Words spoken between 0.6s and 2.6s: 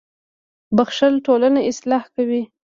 •بښل ټولنه اصلاح کوي.